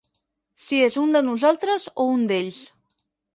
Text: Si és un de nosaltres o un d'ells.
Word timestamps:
Si 0.67 0.79
és 0.85 0.97
un 1.01 1.13
de 1.17 1.21
nosaltres 1.27 1.85
o 2.05 2.07
un 2.15 2.25
d'ells. 2.33 2.59